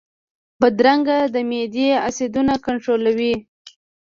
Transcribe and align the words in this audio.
بادرنګ 0.59 1.07
د 1.33 1.35
معدې 1.49 1.87
اسیدونه 2.09 2.53
کنټرولوي. 2.65 3.33